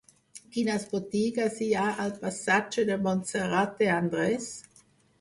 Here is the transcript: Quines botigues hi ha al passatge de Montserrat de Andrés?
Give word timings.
Quines 0.53 0.87
botigues 0.93 1.59
hi 1.67 1.69
ha 1.81 1.85
al 2.05 2.15
passatge 2.25 2.89
de 2.91 3.01
Montserrat 3.07 3.81
de 3.85 3.95
Andrés? 4.03 4.53